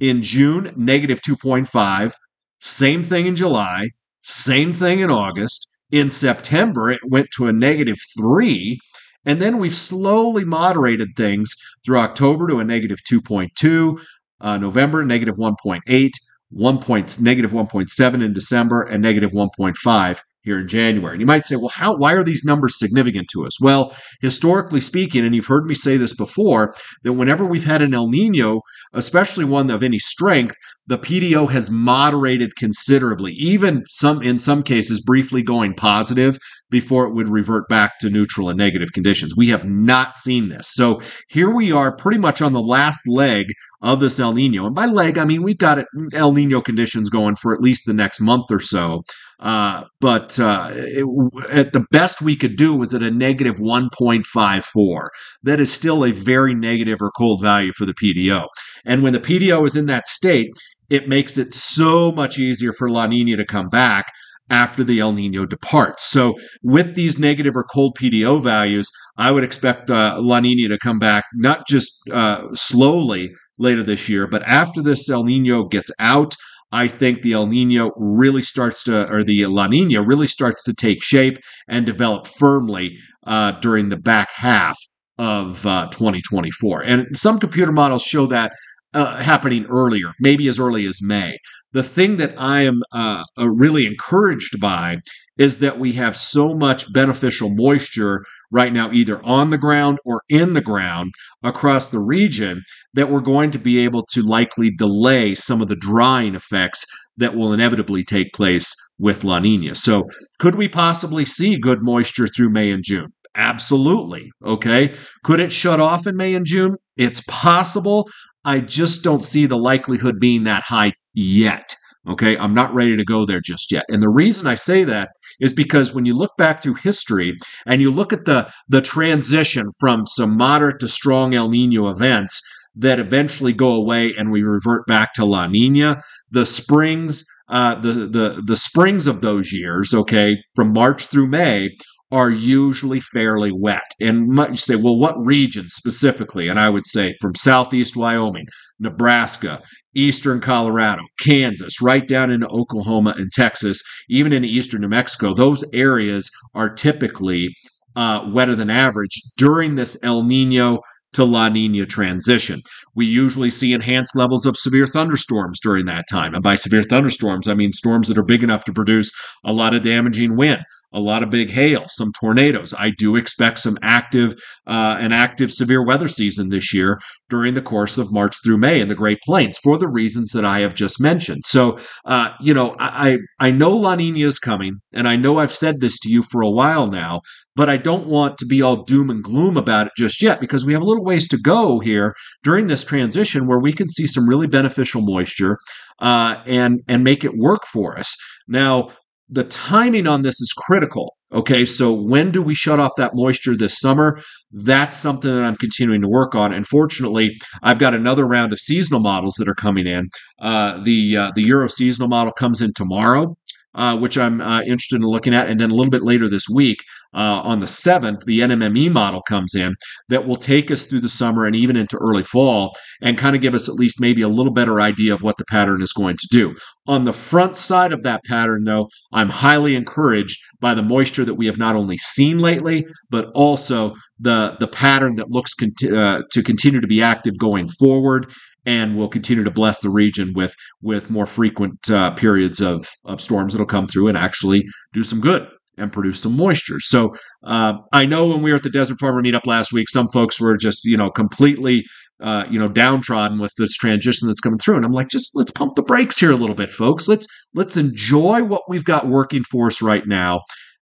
In 0.00 0.22
June, 0.22 0.72
negative 0.76 1.20
2.5. 1.20 2.12
Same 2.60 3.02
thing 3.02 3.26
in 3.26 3.36
July. 3.36 3.88
Same 4.22 4.72
thing 4.72 5.00
in 5.00 5.10
August. 5.10 5.66
In 5.90 6.10
September, 6.10 6.90
it 6.90 7.00
went 7.08 7.28
to 7.36 7.46
a 7.46 7.52
negative 7.52 7.98
three. 8.18 8.78
And 9.24 9.40
then 9.40 9.58
we've 9.58 9.76
slowly 9.76 10.44
moderated 10.44 11.08
things 11.16 11.54
through 11.84 11.98
October 11.98 12.46
to 12.48 12.58
a 12.58 12.64
negative 12.64 12.98
2.2, 13.10 14.00
uh, 14.40 14.58
November, 14.58 15.04
negative 15.04 15.36
1.8, 15.36 16.10
1 16.50 16.78
point, 16.78 17.20
negative 17.20 17.52
1.7 17.52 18.24
in 18.24 18.32
December, 18.32 18.82
and 18.82 19.02
negative 19.02 19.32
1.5 19.32 20.20
here 20.48 20.60
in 20.60 20.66
January. 20.68 21.12
And 21.12 21.20
you 21.20 21.26
might 21.26 21.44
say, 21.44 21.56
well, 21.56 21.68
how 21.68 21.96
why 21.96 22.14
are 22.14 22.24
these 22.24 22.44
numbers 22.44 22.78
significant 22.78 23.28
to 23.32 23.44
us? 23.44 23.60
Well, 23.60 23.94
historically 24.22 24.80
speaking, 24.80 25.24
and 25.24 25.34
you've 25.34 25.46
heard 25.46 25.66
me 25.66 25.74
say 25.74 25.96
this 25.96 26.14
before, 26.14 26.74
that 27.04 27.12
whenever 27.12 27.44
we've 27.44 27.66
had 27.66 27.82
an 27.82 27.94
El 27.94 28.08
Nino, 28.08 28.62
especially 28.94 29.44
one 29.44 29.70
of 29.70 29.82
any 29.82 29.98
strength, 29.98 30.56
the 30.86 30.98
PDO 30.98 31.50
has 31.50 31.70
moderated 31.70 32.56
considerably, 32.56 33.32
even 33.32 33.84
some 33.88 34.22
in 34.22 34.38
some 34.38 34.62
cases 34.62 35.02
briefly 35.02 35.42
going 35.42 35.74
positive 35.74 36.38
before 36.70 37.06
it 37.06 37.14
would 37.14 37.28
revert 37.28 37.68
back 37.68 37.98
to 38.00 38.10
neutral 38.10 38.48
and 38.48 38.58
negative 38.58 38.88
conditions. 38.94 39.36
We 39.36 39.48
have 39.50 39.68
not 39.68 40.14
seen 40.14 40.48
this. 40.48 40.72
So 40.72 41.00
here 41.28 41.50
we 41.50 41.72
are 41.72 41.94
pretty 41.94 42.18
much 42.18 42.40
on 42.40 42.54
the 42.54 42.60
last 42.60 43.06
leg 43.06 43.46
of 43.82 44.00
this 44.00 44.18
El 44.18 44.34
Nino. 44.34 44.66
And 44.66 44.74
by 44.74 44.86
leg, 44.86 45.18
I 45.18 45.24
mean 45.24 45.42
we've 45.42 45.58
got 45.58 45.84
El 46.12 46.32
Nino 46.32 46.60
conditions 46.60 47.10
going 47.10 47.36
for 47.36 47.52
at 47.52 47.60
least 47.60 47.84
the 47.86 47.92
next 47.92 48.20
month 48.20 48.46
or 48.50 48.60
so. 48.60 49.02
Uh, 49.40 49.84
but 50.00 50.38
uh, 50.40 50.70
it, 50.72 51.06
at 51.52 51.72
the 51.72 51.84
best 51.92 52.20
we 52.20 52.36
could 52.36 52.56
do 52.56 52.74
was 52.74 52.92
at 52.92 53.02
a 53.02 53.10
negative 53.10 53.58
1.54. 53.58 55.08
That 55.44 55.60
is 55.60 55.72
still 55.72 56.04
a 56.04 56.12
very 56.12 56.54
negative 56.54 56.98
or 57.00 57.12
cold 57.16 57.40
value 57.40 57.72
for 57.72 57.86
the 57.86 57.94
PDO. 57.94 58.46
And 58.84 59.02
when 59.02 59.12
the 59.12 59.20
PDO 59.20 59.66
is 59.66 59.76
in 59.76 59.86
that 59.86 60.06
state, 60.06 60.50
it 60.90 61.08
makes 61.08 61.38
it 61.38 61.54
so 61.54 62.10
much 62.10 62.38
easier 62.38 62.72
for 62.72 62.90
La 62.90 63.06
Nina 63.06 63.36
to 63.36 63.44
come 63.44 63.68
back 63.68 64.06
after 64.50 64.82
the 64.82 64.98
El 64.98 65.12
Nino 65.12 65.44
departs. 65.44 66.04
So, 66.04 66.34
with 66.62 66.94
these 66.94 67.18
negative 67.18 67.54
or 67.54 67.64
cold 67.64 67.96
PDO 68.00 68.42
values, 68.42 68.90
I 69.16 69.30
would 69.30 69.44
expect 69.44 69.90
uh, 69.90 70.16
La 70.20 70.40
Nina 70.40 70.68
to 70.68 70.78
come 70.78 70.98
back 70.98 71.24
not 71.34 71.66
just 71.66 71.92
uh, 72.10 72.54
slowly 72.54 73.32
later 73.58 73.82
this 73.82 74.08
year, 74.08 74.26
but 74.26 74.42
after 74.44 74.82
this 74.82 75.10
El 75.10 75.24
Nino 75.24 75.64
gets 75.64 75.90
out. 75.98 76.34
I 76.70 76.88
think 76.88 77.22
the 77.22 77.32
El 77.32 77.46
Nino 77.46 77.92
really 77.96 78.42
starts 78.42 78.82
to, 78.84 79.10
or 79.10 79.24
the 79.24 79.46
La 79.46 79.68
Nina 79.68 80.02
really 80.02 80.26
starts 80.26 80.62
to 80.64 80.74
take 80.74 81.02
shape 81.02 81.38
and 81.68 81.86
develop 81.86 82.26
firmly 82.26 82.98
uh, 83.26 83.52
during 83.52 83.88
the 83.88 83.96
back 83.96 84.28
half 84.34 84.76
of 85.18 85.66
uh, 85.66 85.88
2024. 85.90 86.82
And 86.84 87.06
some 87.14 87.40
computer 87.40 87.72
models 87.72 88.02
show 88.02 88.26
that 88.26 88.52
uh, 88.94 89.16
happening 89.16 89.66
earlier, 89.66 90.12
maybe 90.20 90.48
as 90.48 90.58
early 90.58 90.86
as 90.86 91.02
May. 91.02 91.38
The 91.72 91.82
thing 91.82 92.16
that 92.16 92.34
I 92.38 92.62
am 92.62 92.82
uh, 92.92 93.24
uh, 93.38 93.48
really 93.48 93.86
encouraged 93.86 94.58
by 94.58 95.00
is 95.36 95.58
that 95.58 95.78
we 95.78 95.92
have 95.92 96.16
so 96.16 96.54
much 96.54 96.90
beneficial 96.92 97.50
moisture 97.54 98.24
right 98.50 98.72
now, 98.72 98.90
either 98.90 99.22
on 99.24 99.50
the 99.50 99.58
ground 99.58 99.98
or 100.04 100.22
in 100.30 100.54
the 100.54 100.62
ground 100.62 101.12
across 101.42 101.90
the 101.90 101.98
region, 101.98 102.62
that 102.94 103.10
we're 103.10 103.20
going 103.20 103.50
to 103.50 103.58
be 103.58 103.78
able 103.78 104.04
to 104.12 104.22
likely 104.22 104.70
delay 104.70 105.34
some 105.34 105.60
of 105.60 105.68
the 105.68 105.76
drying 105.76 106.34
effects 106.34 106.84
that 107.18 107.34
will 107.34 107.52
inevitably 107.52 108.02
take 108.02 108.32
place 108.32 108.74
with 108.98 109.22
La 109.22 109.38
Nina. 109.38 109.74
So, 109.74 110.04
could 110.38 110.54
we 110.54 110.68
possibly 110.68 111.24
see 111.24 111.58
good 111.58 111.82
moisture 111.82 112.28
through 112.28 112.50
May 112.50 112.70
and 112.70 112.82
June? 112.82 113.10
Absolutely. 113.34 114.30
Okay. 114.44 114.94
Could 115.22 115.38
it 115.38 115.52
shut 115.52 115.80
off 115.80 116.06
in 116.06 116.16
May 116.16 116.34
and 116.34 116.46
June? 116.46 116.76
It's 116.96 117.22
possible. 117.28 118.08
I 118.44 118.60
just 118.60 119.04
don't 119.04 119.24
see 119.24 119.46
the 119.46 119.56
likelihood 119.58 120.18
being 120.18 120.44
that 120.44 120.62
high 120.62 120.94
yet. 121.18 121.74
Okay, 122.08 122.38
I'm 122.38 122.54
not 122.54 122.72
ready 122.72 122.96
to 122.96 123.04
go 123.04 123.26
there 123.26 123.40
just 123.44 123.70
yet. 123.70 123.84
And 123.90 124.02
the 124.02 124.08
reason 124.08 124.46
I 124.46 124.54
say 124.54 124.84
that 124.84 125.10
is 125.40 125.52
because 125.52 125.92
when 125.92 126.06
you 126.06 126.14
look 126.14 126.30
back 126.38 126.62
through 126.62 126.74
history 126.74 127.34
and 127.66 127.80
you 127.80 127.90
look 127.90 128.12
at 128.12 128.24
the 128.24 128.50
the 128.68 128.80
transition 128.80 129.66
from 129.78 130.06
some 130.06 130.36
moderate 130.36 130.80
to 130.80 130.88
strong 130.88 131.34
El 131.34 131.50
Nino 131.50 131.88
events 131.88 132.40
that 132.76 133.00
eventually 133.00 133.52
go 133.52 133.72
away 133.74 134.14
and 134.14 134.30
we 134.30 134.42
revert 134.42 134.86
back 134.86 135.12
to 135.14 135.24
La 135.24 135.48
Nina, 135.48 136.00
the 136.30 136.46
springs 136.46 137.24
uh, 137.48 137.74
the 137.74 137.92
the 137.92 138.42
the 138.46 138.56
springs 138.56 139.06
of 139.06 139.20
those 139.20 139.52
years, 139.52 139.92
okay, 139.92 140.36
from 140.54 140.72
March 140.72 141.06
through 141.06 141.26
May, 141.26 141.70
are 142.10 142.30
usually 142.30 143.00
fairly 143.00 143.50
wet. 143.52 143.84
And 144.00 144.28
you 144.36 144.56
say, 144.56 144.76
well, 144.76 144.98
what 144.98 145.16
region 145.18 145.68
specifically? 145.68 146.48
And 146.48 146.58
I 146.58 146.70
would 146.70 146.86
say 146.86 147.14
from 147.20 147.34
southeast 147.34 147.96
Wyoming, 147.96 148.46
Nebraska, 148.80 149.60
eastern 149.94 150.40
Colorado, 150.40 151.02
Kansas, 151.20 151.82
right 151.82 152.06
down 152.06 152.30
into 152.30 152.48
Oklahoma 152.48 153.14
and 153.16 153.30
Texas, 153.32 153.82
even 154.08 154.32
in 154.32 154.44
eastern 154.44 154.80
New 154.80 154.88
Mexico. 154.88 155.34
Those 155.34 155.64
areas 155.72 156.30
are 156.54 156.72
typically 156.72 157.54
uh, 157.96 158.28
wetter 158.32 158.54
than 158.54 158.70
average 158.70 159.20
during 159.36 159.74
this 159.74 159.98
El 160.02 160.22
Nino 160.22 160.78
to 161.14 161.24
La 161.24 161.48
Nina 161.48 161.86
transition. 161.86 162.60
We 162.94 163.06
usually 163.06 163.50
see 163.50 163.72
enhanced 163.72 164.14
levels 164.14 164.46
of 164.46 164.56
severe 164.56 164.86
thunderstorms 164.86 165.58
during 165.60 165.86
that 165.86 166.04
time. 166.10 166.34
And 166.34 166.42
by 166.42 166.54
severe 166.54 166.84
thunderstorms, 166.84 167.48
I 167.48 167.54
mean 167.54 167.72
storms 167.72 168.08
that 168.08 168.18
are 168.18 168.24
big 168.24 168.42
enough 168.42 168.64
to 168.64 168.72
produce 168.72 169.10
a 169.44 169.52
lot 169.52 169.74
of 169.74 169.82
damaging 169.82 170.36
wind, 170.36 170.62
a 170.92 171.00
lot 171.00 171.22
of 171.22 171.30
big 171.30 171.50
hail, 171.50 171.84
some 171.88 172.12
tornadoes. 172.18 172.74
I 172.78 172.90
do 172.90 173.16
expect 173.16 173.58
some 173.58 173.78
active, 173.82 174.34
uh, 174.66 174.96
an 174.98 175.12
active 175.12 175.52
severe 175.52 175.84
weather 175.84 176.08
season 176.08 176.48
this 176.48 176.72
year 176.72 176.98
during 177.28 177.54
the 177.54 177.62
course 177.62 177.98
of 177.98 178.12
March 178.12 178.36
through 178.42 178.56
May 178.56 178.80
in 178.80 178.88
the 178.88 178.94
Great 178.94 179.18
Plains 179.24 179.58
for 179.58 179.76
the 179.76 179.88
reasons 179.88 180.30
that 180.32 180.44
I 180.44 180.60
have 180.60 180.74
just 180.74 181.00
mentioned. 181.00 181.44
So, 181.44 181.78
uh, 182.06 182.30
you 182.40 182.54
know, 182.54 182.74
I, 182.78 183.18
I 183.38 183.50
know 183.50 183.76
La 183.76 183.94
Nina 183.94 184.26
is 184.26 184.38
coming, 184.38 184.80
and 184.92 185.06
I 185.06 185.16
know 185.16 185.38
I've 185.38 185.54
said 185.54 185.80
this 185.80 185.98
to 186.00 186.10
you 186.10 186.22
for 186.22 186.40
a 186.40 186.50
while 186.50 186.86
now, 186.86 187.20
but 187.54 187.68
I 187.68 187.76
don't 187.76 188.06
want 188.06 188.38
to 188.38 188.46
be 188.46 188.62
all 188.62 188.84
doom 188.84 189.10
and 189.10 189.22
gloom 189.22 189.56
about 189.56 189.88
it 189.88 189.92
just 189.96 190.22
yet 190.22 190.40
because 190.40 190.64
we 190.64 190.72
have 190.72 190.82
a 190.82 190.86
little 190.86 191.04
ways 191.04 191.28
to 191.28 191.38
go 191.38 191.80
here 191.80 192.14
during 192.42 192.68
this 192.68 192.84
transition 192.84 193.46
where 193.46 193.58
we 193.58 193.72
can 193.72 193.88
see 193.88 194.06
some 194.06 194.28
really 194.28 194.46
beneficial 194.46 195.02
moisture 195.02 195.58
uh, 195.98 196.36
and 196.46 196.80
and 196.88 197.02
make 197.02 197.24
it 197.24 197.36
work 197.36 197.66
for 197.66 197.98
us. 197.98 198.14
Now, 198.46 198.88
the 199.28 199.44
timing 199.44 200.06
on 200.06 200.22
this 200.22 200.40
is 200.40 200.52
critical. 200.56 201.14
Okay, 201.30 201.66
so 201.66 201.92
when 201.92 202.30
do 202.30 202.40
we 202.40 202.54
shut 202.54 202.80
off 202.80 202.92
that 202.96 203.14
moisture 203.14 203.54
this 203.54 203.78
summer? 203.78 204.22
That's 204.50 204.96
something 204.96 205.30
that 205.30 205.44
I'm 205.44 205.56
continuing 205.56 206.00
to 206.00 206.08
work 206.08 206.34
on. 206.34 206.54
And 206.54 206.66
fortunately, 206.66 207.36
I've 207.62 207.78
got 207.78 207.92
another 207.92 208.26
round 208.26 208.52
of 208.54 208.58
seasonal 208.58 209.00
models 209.00 209.34
that 209.34 209.48
are 209.48 209.54
coming 209.54 209.86
in. 209.86 210.08
Uh, 210.40 210.82
the 210.82 211.16
uh, 211.16 211.30
the 211.34 211.42
Euro 211.42 211.68
seasonal 211.68 212.08
model 212.08 212.32
comes 212.32 212.62
in 212.62 212.72
tomorrow, 212.74 213.36
uh, 213.78 213.96
which 213.96 214.18
I'm 214.18 214.40
uh, 214.40 214.62
interested 214.62 214.96
in 214.96 215.02
looking 215.02 215.32
at. 215.32 215.48
And 215.48 215.58
then 215.58 215.70
a 215.70 215.74
little 215.74 215.90
bit 215.90 216.02
later 216.02 216.28
this 216.28 216.48
week, 216.52 216.78
uh, 217.14 217.40
on 217.42 217.60
the 217.60 217.66
7th, 217.66 218.24
the 218.24 218.40
NMME 218.40 218.92
model 218.92 219.22
comes 219.22 219.54
in 219.54 219.74
that 220.08 220.26
will 220.26 220.36
take 220.36 220.70
us 220.70 220.84
through 220.84 221.00
the 221.00 221.08
summer 221.08 221.46
and 221.46 221.56
even 221.56 221.76
into 221.76 221.96
early 221.96 222.24
fall 222.24 222.76
and 223.00 223.16
kind 223.16 223.34
of 223.34 223.40
give 223.40 223.54
us 223.54 223.68
at 223.68 223.76
least 223.76 224.00
maybe 224.00 224.20
a 224.20 224.28
little 224.28 224.52
better 224.52 224.80
idea 224.80 225.14
of 225.14 225.22
what 225.22 225.38
the 225.38 225.44
pattern 225.46 225.80
is 225.80 225.92
going 225.92 226.16
to 226.16 226.28
do. 226.30 226.54
On 226.86 227.04
the 227.04 227.12
front 227.12 227.54
side 227.56 227.92
of 227.92 228.02
that 228.02 228.24
pattern, 228.24 228.64
though, 228.64 228.88
I'm 229.12 229.28
highly 229.28 229.74
encouraged 229.76 230.38
by 230.60 230.74
the 230.74 230.82
moisture 230.82 231.24
that 231.24 231.34
we 231.34 231.46
have 231.46 231.58
not 231.58 231.76
only 231.76 231.98
seen 231.98 232.40
lately, 232.40 232.84
but 233.10 233.30
also 233.34 233.94
the, 234.18 234.56
the 234.58 234.68
pattern 234.68 235.14
that 235.16 235.30
looks 235.30 235.54
conti- 235.54 235.96
uh, 235.96 236.22
to 236.32 236.42
continue 236.42 236.80
to 236.80 236.86
be 236.88 237.00
active 237.00 237.38
going 237.38 237.68
forward 237.68 238.30
and 238.68 238.98
will 238.98 239.08
continue 239.08 239.42
to 239.42 239.50
bless 239.50 239.80
the 239.80 239.88
region 239.88 240.34
with 240.34 240.54
with 240.82 241.10
more 241.10 241.26
frequent 241.26 241.90
uh, 241.90 242.10
periods 242.12 242.60
of, 242.60 242.86
of 243.06 243.18
storms 243.18 243.54
that'll 243.54 243.66
come 243.66 243.86
through 243.86 244.08
and 244.08 244.16
actually 244.16 244.62
do 244.92 245.02
some 245.02 245.20
good 245.20 245.48
and 245.78 245.90
produce 245.90 246.20
some 246.20 246.36
moisture. 246.36 246.78
So 246.80 247.14
uh, 247.44 247.78
I 247.94 248.04
know 248.04 248.26
when 248.26 248.42
we 248.42 248.50
were 248.50 248.56
at 248.56 248.62
the 248.62 248.70
Desert 248.70 248.98
Farmer 249.00 249.22
meetup 249.22 249.46
last 249.46 249.72
week, 249.72 249.88
some 249.88 250.08
folks 250.08 250.38
were 250.38 250.56
just 250.58 250.84
you 250.84 250.98
know 250.98 251.10
completely 251.10 251.86
uh, 252.20 252.44
you 252.50 252.58
know 252.58 252.68
downtrodden 252.68 253.38
with 253.38 253.52
this 253.56 253.74
transition 253.74 254.28
that's 254.28 254.40
coming 254.40 254.58
through, 254.58 254.76
and 254.76 254.84
I'm 254.84 254.92
like, 254.92 255.08
just 255.08 255.30
let's 255.34 255.50
pump 255.50 255.74
the 255.74 255.82
brakes 255.82 256.20
here 256.20 256.30
a 256.30 256.36
little 256.36 256.56
bit, 256.56 256.68
folks. 256.68 257.08
Let's 257.08 257.26
let's 257.54 257.78
enjoy 257.78 258.44
what 258.44 258.64
we've 258.68 258.84
got 258.84 259.08
working 259.08 259.44
for 259.44 259.68
us 259.68 259.80
right 259.80 260.06
now 260.06 260.42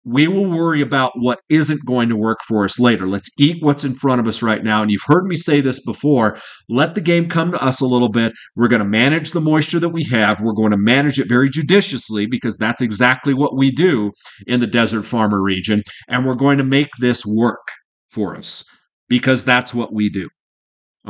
we 0.04 0.28
will 0.28 0.48
worry 0.48 0.80
about 0.80 1.12
what 1.16 1.40
isn't 1.48 1.84
going 1.86 2.08
to 2.08 2.16
work 2.16 2.38
for 2.46 2.64
us 2.64 2.80
later. 2.80 3.06
Let's 3.06 3.28
eat 3.38 3.62
what's 3.62 3.84
in 3.84 3.94
front 3.94 4.20
of 4.20 4.26
us 4.26 4.42
right 4.42 4.62
now. 4.64 4.82
And 4.82 4.90
you've 4.90 5.02
heard 5.06 5.26
me 5.26 5.36
say 5.36 5.60
this 5.60 5.84
before 5.84 6.38
let 6.68 6.94
the 6.94 7.00
game 7.00 7.28
come 7.28 7.50
to 7.52 7.62
us 7.62 7.80
a 7.80 7.86
little 7.86 8.08
bit. 8.08 8.32
We're 8.56 8.68
going 8.68 8.80
to 8.80 8.88
manage 8.88 9.32
the 9.32 9.40
moisture 9.40 9.80
that 9.80 9.90
we 9.90 10.04
have. 10.04 10.40
We're 10.40 10.52
going 10.52 10.70
to 10.70 10.78
manage 10.78 11.18
it 11.18 11.28
very 11.28 11.50
judiciously 11.50 12.26
because 12.26 12.56
that's 12.56 12.80
exactly 12.80 13.34
what 13.34 13.56
we 13.56 13.70
do 13.70 14.12
in 14.46 14.60
the 14.60 14.66
desert 14.66 15.04
farmer 15.04 15.42
region. 15.42 15.82
And 16.08 16.24
we're 16.24 16.34
going 16.34 16.58
to 16.58 16.64
make 16.64 16.90
this 16.98 17.26
work 17.26 17.68
for 18.10 18.36
us 18.36 18.64
because 19.08 19.44
that's 19.44 19.74
what 19.74 19.92
we 19.92 20.08
do. 20.08 20.28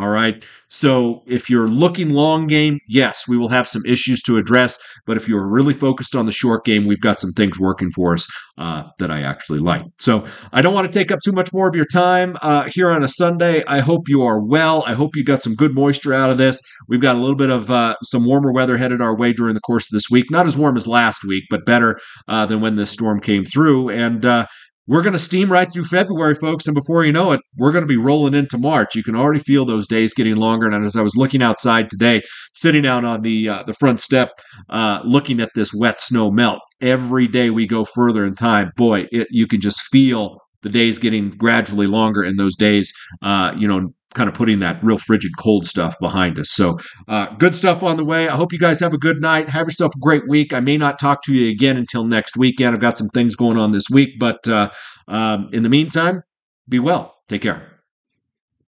All 0.00 0.08
right. 0.08 0.42
So 0.68 1.22
if 1.26 1.50
you're 1.50 1.68
looking 1.68 2.10
long 2.10 2.46
game, 2.46 2.78
yes, 2.88 3.28
we 3.28 3.36
will 3.36 3.48
have 3.48 3.68
some 3.68 3.82
issues 3.84 4.22
to 4.22 4.38
address. 4.38 4.78
But 5.04 5.18
if 5.18 5.28
you're 5.28 5.46
really 5.46 5.74
focused 5.74 6.16
on 6.16 6.24
the 6.24 6.32
short 6.32 6.64
game, 6.64 6.86
we've 6.86 7.00
got 7.00 7.20
some 7.20 7.32
things 7.32 7.60
working 7.60 7.90
for 7.90 8.14
us 8.14 8.26
uh, 8.56 8.84
that 8.98 9.10
I 9.10 9.20
actually 9.20 9.58
like. 9.58 9.82
So 9.98 10.24
I 10.52 10.62
don't 10.62 10.72
want 10.72 10.90
to 10.90 10.98
take 10.98 11.10
up 11.10 11.18
too 11.22 11.32
much 11.32 11.52
more 11.52 11.68
of 11.68 11.74
your 11.74 11.84
time 11.84 12.36
uh, 12.40 12.70
here 12.72 12.90
on 12.90 13.02
a 13.02 13.08
Sunday. 13.08 13.62
I 13.66 13.80
hope 13.80 14.08
you 14.08 14.22
are 14.22 14.40
well. 14.42 14.82
I 14.86 14.94
hope 14.94 15.16
you 15.16 15.24
got 15.24 15.42
some 15.42 15.54
good 15.54 15.74
moisture 15.74 16.14
out 16.14 16.30
of 16.30 16.38
this. 16.38 16.60
We've 16.88 17.02
got 17.02 17.16
a 17.16 17.18
little 17.18 17.36
bit 17.36 17.50
of 17.50 17.70
uh, 17.70 17.96
some 18.04 18.24
warmer 18.24 18.52
weather 18.52 18.78
headed 18.78 19.02
our 19.02 19.14
way 19.14 19.34
during 19.34 19.54
the 19.54 19.60
course 19.60 19.84
of 19.84 19.94
this 19.96 20.08
week. 20.10 20.30
Not 20.30 20.46
as 20.46 20.56
warm 20.56 20.78
as 20.78 20.86
last 20.86 21.24
week, 21.24 21.44
but 21.50 21.66
better 21.66 22.00
uh, 22.26 22.46
than 22.46 22.62
when 22.62 22.76
this 22.76 22.90
storm 22.90 23.20
came 23.20 23.44
through. 23.44 23.90
And 23.90 24.24
uh, 24.24 24.46
we're 24.90 25.02
going 25.02 25.12
to 25.12 25.20
steam 25.20 25.52
right 25.52 25.72
through 25.72 25.84
February, 25.84 26.34
folks. 26.34 26.66
And 26.66 26.74
before 26.74 27.04
you 27.04 27.12
know 27.12 27.30
it, 27.30 27.40
we're 27.56 27.70
going 27.70 27.84
to 27.84 27.86
be 27.86 27.96
rolling 27.96 28.34
into 28.34 28.58
March. 28.58 28.96
You 28.96 29.04
can 29.04 29.14
already 29.14 29.38
feel 29.38 29.64
those 29.64 29.86
days 29.86 30.14
getting 30.14 30.34
longer. 30.34 30.66
And 30.66 30.84
as 30.84 30.96
I 30.96 31.02
was 31.02 31.14
looking 31.14 31.42
outside 31.42 31.88
today, 31.88 32.22
sitting 32.54 32.84
out 32.84 33.04
on 33.04 33.22
the 33.22 33.48
uh, 33.48 33.62
the 33.62 33.72
front 33.74 34.00
step, 34.00 34.30
uh, 34.68 35.00
looking 35.04 35.38
at 35.38 35.50
this 35.54 35.72
wet 35.72 36.00
snow 36.00 36.32
melt, 36.32 36.58
every 36.80 37.28
day 37.28 37.50
we 37.50 37.68
go 37.68 37.84
further 37.84 38.24
in 38.24 38.34
time, 38.34 38.72
boy, 38.76 39.06
it, 39.12 39.28
you 39.30 39.46
can 39.46 39.60
just 39.60 39.80
feel 39.92 40.38
the 40.62 40.68
days 40.68 40.98
getting 40.98 41.30
gradually 41.30 41.86
longer 41.86 42.22
and 42.22 42.36
those 42.36 42.56
days, 42.56 42.92
uh, 43.22 43.54
you 43.56 43.68
know, 43.68 43.92
kind 44.14 44.28
of 44.28 44.34
putting 44.34 44.58
that 44.60 44.82
real 44.82 44.98
frigid 44.98 45.32
cold 45.38 45.64
stuff 45.64 45.96
behind 46.00 46.38
us. 46.38 46.50
So, 46.50 46.78
uh, 47.08 47.26
good 47.36 47.54
stuff 47.54 47.82
on 47.82 47.96
the 47.96 48.04
way. 48.04 48.28
I 48.28 48.36
hope 48.36 48.52
you 48.52 48.58
guys 48.58 48.80
have 48.80 48.92
a 48.92 48.98
good 48.98 49.20
night. 49.20 49.48
Have 49.50 49.66
yourself 49.66 49.92
a 49.94 50.00
great 50.00 50.28
week. 50.28 50.52
I 50.52 50.60
may 50.60 50.76
not 50.76 50.98
talk 50.98 51.22
to 51.24 51.34
you 51.34 51.50
again 51.50 51.76
until 51.76 52.04
next 52.04 52.36
weekend. 52.36 52.74
I've 52.74 52.80
got 52.80 52.98
some 52.98 53.08
things 53.08 53.36
going 53.36 53.56
on 53.56 53.70
this 53.70 53.84
week, 53.90 54.18
but 54.18 54.46
uh, 54.48 54.70
um, 55.08 55.48
in 55.52 55.62
the 55.62 55.68
meantime, 55.68 56.22
be 56.68 56.78
well. 56.78 57.14
Take 57.28 57.42
care. 57.42 57.69